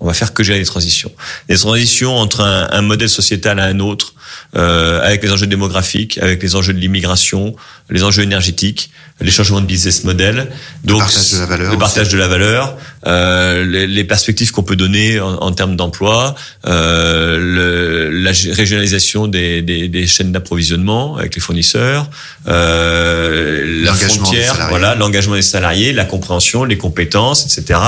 On 0.00 0.06
va 0.06 0.14
faire 0.14 0.34
que 0.34 0.42
gérer 0.42 0.58
les 0.58 0.66
transitions. 0.66 1.12
Les 1.48 1.56
transitions 1.56 2.16
entre 2.16 2.40
un, 2.40 2.68
un 2.70 2.82
modèle 2.82 3.08
sociétal 3.08 3.58
à 3.60 3.64
un 3.64 3.80
autre, 3.80 4.14
euh, 4.56 5.00
avec 5.02 5.22
les 5.22 5.32
enjeux 5.32 5.46
démographiques, 5.46 6.18
avec 6.18 6.42
les 6.42 6.54
enjeux 6.54 6.72
de 6.72 6.78
l'immigration, 6.78 7.54
les 7.90 8.02
enjeux 8.02 8.22
énergétiques, 8.22 8.90
les 9.20 9.30
changements 9.30 9.60
de 9.60 9.66
business 9.66 10.04
model, 10.04 10.48
donc 10.84 11.02
le 11.02 11.08
partage 11.08 11.32
de 11.32 11.38
la 11.38 11.46
valeur, 11.46 11.72
le 11.72 11.78
partage 11.78 12.08
de 12.08 12.18
la 12.18 12.28
valeur 12.28 12.76
euh, 13.06 13.64
les, 13.64 13.86
les, 13.86 14.02
perspectives 14.02 14.50
qu'on 14.50 14.64
peut 14.64 14.74
donner 14.74 15.20
en, 15.20 15.34
en 15.34 15.52
termes 15.52 15.76
d'emploi, 15.76 16.34
euh, 16.66 17.38
le, 17.38 18.10
la 18.10 18.30
régionalisation 18.30 19.28
des, 19.28 19.62
des, 19.62 19.88
des 19.88 20.06
chaînes 20.08 20.32
d'approvisionnement 20.32 21.16
avec 21.16 21.36
les 21.36 21.40
fournisseurs, 21.40 22.10
euh, 22.48 23.84
la 23.84 23.94
frontière, 23.94 24.66
voilà, 24.70 24.96
l'engagement 24.96 25.36
des 25.36 25.42
salariés, 25.42 25.92
la 25.92 26.04
compréhension, 26.04 26.64
les 26.64 26.78
compétences, 26.78 27.44
etc. 27.44 27.78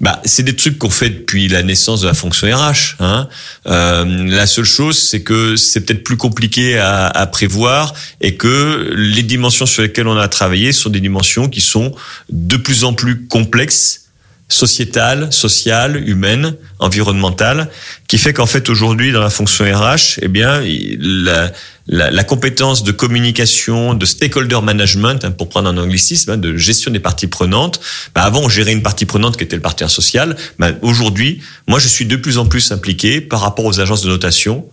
Bah, 0.00 0.22
c'est 0.24 0.44
des 0.44 0.56
trucs 0.56 0.78
qu'on 0.78 0.88
fait 0.90 1.10
depuis 1.28 1.48
la 1.48 1.62
naissance 1.62 2.00
de 2.00 2.06
la 2.06 2.14
fonction 2.14 2.48
RH. 2.48 2.96
Hein. 3.00 3.28
Euh, 3.66 4.04
la 4.30 4.46
seule 4.46 4.64
chose, 4.64 4.96
c'est 4.98 5.20
que 5.20 5.56
c'est 5.56 5.82
peut-être 5.82 6.02
plus 6.02 6.16
compliqué 6.16 6.78
à, 6.78 7.06
à 7.06 7.26
prévoir 7.26 7.92
et 8.22 8.36
que 8.36 8.94
les 8.96 9.22
dimensions 9.22 9.66
sur 9.66 9.82
lesquelles 9.82 10.08
on 10.08 10.16
a 10.16 10.28
travaillé 10.28 10.72
sont 10.72 10.88
des 10.88 11.00
dimensions 11.00 11.50
qui 11.50 11.60
sont 11.60 11.94
de 12.30 12.56
plus 12.56 12.84
en 12.84 12.94
plus 12.94 13.26
complexes 13.26 14.07
sociétale, 14.48 15.32
sociale, 15.32 16.08
humaine, 16.08 16.54
environnementale, 16.78 17.70
qui 18.08 18.16
fait 18.16 18.32
qu'en 18.32 18.46
fait 18.46 18.68
aujourd'hui 18.70 19.12
dans 19.12 19.20
la 19.20 19.30
fonction 19.30 19.64
RH, 19.64 20.20
eh 20.22 20.28
bien 20.28 20.62
la, 20.98 21.52
la, 21.86 22.10
la, 22.10 22.24
compétence 22.24 22.82
de 22.82 22.92
communication, 22.92 23.94
de 23.94 24.06
stakeholder 24.06 24.60
management, 24.62 25.24
hein, 25.24 25.30
pour 25.32 25.48
prendre 25.50 25.68
un 25.68 25.76
anglicisme, 25.76 26.30
hein, 26.32 26.36
de 26.38 26.56
gestion 26.56 26.90
des 26.90 27.00
parties 27.00 27.26
prenantes. 27.26 27.80
Bah 28.14 28.22
avant, 28.22 28.40
on 28.40 28.48
gérait 28.48 28.72
une 28.72 28.82
partie 28.82 29.06
prenante 29.06 29.36
qui 29.36 29.44
était 29.44 29.56
le 29.56 29.62
partenaire 29.62 29.90
social. 29.90 30.36
Bah, 30.58 30.70
aujourd'hui, 30.80 31.42
moi, 31.66 31.78
je 31.78 31.88
suis 31.88 32.06
de 32.06 32.16
plus 32.16 32.38
en 32.38 32.46
plus 32.46 32.72
impliqué 32.72 33.20
par 33.20 33.40
rapport 33.40 33.66
aux 33.66 33.80
agences 33.80 34.02
de 34.02 34.08
notation, 34.08 34.66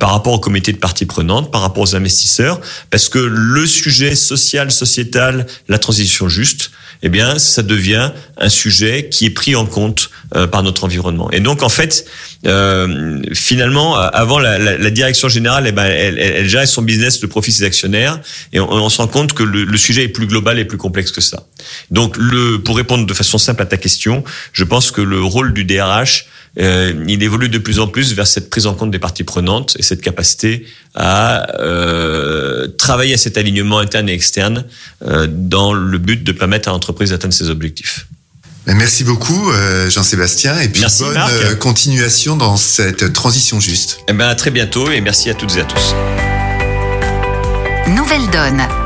par 0.00 0.10
rapport 0.10 0.32
au 0.32 0.38
comité 0.38 0.72
de 0.72 0.78
parties 0.78 1.06
prenantes, 1.06 1.50
par 1.50 1.60
rapport 1.60 1.82
aux 1.82 1.96
investisseurs, 1.96 2.60
parce 2.90 3.08
que 3.08 3.18
le 3.18 3.66
sujet 3.66 4.14
social, 4.14 4.70
sociétal, 4.70 5.46
la 5.68 5.78
transition 5.78 6.28
juste, 6.28 6.70
eh 7.04 7.10
bien, 7.10 7.38
ça 7.38 7.62
devient 7.62 8.12
un 8.38 8.48
sujet 8.48 9.08
qui 9.10 9.26
est 9.26 9.30
pris 9.30 9.54
en 9.54 9.66
compte 9.66 10.10
euh, 10.34 10.46
par 10.46 10.62
notre 10.62 10.84
environnement. 10.84 11.30
Et 11.32 11.40
donc, 11.40 11.62
en 11.62 11.68
fait, 11.68 12.06
euh, 12.46 13.20
finalement, 13.34 13.96
avant 13.96 14.38
la, 14.38 14.58
la, 14.58 14.78
la, 14.78 14.90
direction 14.90 15.28
générale, 15.28 15.66
eh 15.66 15.72
ben, 15.72 15.84
elle, 15.84 16.18
elle, 16.18 16.32
elle, 16.36 16.48
gère 16.48 16.66
son 16.66 16.80
business, 16.80 17.20
le 17.20 17.28
profit 17.28 17.52
ses 17.52 17.64
actionnaires, 17.64 18.20
et 18.54 18.60
on, 18.60 18.72
on 18.72 18.88
se 18.88 18.98
rend 18.98 19.06
compte 19.06 19.34
que 19.34 19.42
le, 19.42 19.64
le, 19.64 19.76
sujet 19.76 20.04
est 20.04 20.08
plus 20.08 20.26
global 20.26 20.58
et 20.58 20.64
plus 20.64 20.78
complexe 20.78 21.12
que 21.12 21.20
ça. 21.20 21.46
Donc, 21.90 22.16
le, 22.16 22.58
pour 22.58 22.76
répondre 22.76 23.04
de 23.06 23.14
façon 23.14 23.36
simple 23.36 23.62
à 23.62 23.66
ta 23.66 23.76
question, 23.76 24.24
je 24.52 24.64
pense 24.64 24.90
que 24.90 25.02
le 25.02 25.22
rôle 25.22 25.52
du 25.52 25.64
DRH 25.64 26.26
euh, 26.58 26.92
il 27.08 27.22
évolue 27.22 27.48
de 27.48 27.58
plus 27.58 27.80
en 27.80 27.88
plus 27.88 28.14
vers 28.14 28.26
cette 28.26 28.48
prise 28.48 28.66
en 28.66 28.74
compte 28.74 28.90
des 28.90 28.98
parties 28.98 29.24
prenantes 29.24 29.76
et 29.78 29.82
cette 29.82 30.00
capacité 30.00 30.66
à 30.94 31.50
euh, 31.60 32.68
travailler 32.78 33.14
à 33.14 33.16
cet 33.16 33.36
alignement 33.36 33.78
interne 33.78 34.08
et 34.08 34.12
externe 34.12 34.64
euh, 35.04 35.26
dans 35.28 35.72
le 35.72 35.98
but 35.98 36.22
de 36.22 36.32
permettre 36.32 36.68
à 36.68 36.72
l'entreprise 36.72 37.10
d'atteindre 37.10 37.34
ses 37.34 37.50
objectifs. 37.50 38.06
Ben, 38.66 38.74
merci 38.76 39.04
beaucoup 39.04 39.50
Jean-Sébastien 39.90 40.58
et 40.60 40.70
puis 40.70 40.82
bonne 41.00 41.58
continuation 41.58 42.34
dans 42.34 42.56
cette 42.56 43.12
transition 43.12 43.60
juste. 43.60 43.98
Eh 44.08 44.14
ben 44.14 44.26
à 44.26 44.34
très 44.34 44.50
bientôt 44.50 44.90
et 44.90 45.02
merci 45.02 45.28
à 45.28 45.34
toutes 45.34 45.54
et 45.56 45.60
à 45.60 45.64
tous. 45.64 45.94
Nouvelle 47.88 48.30
donne. 48.30 48.83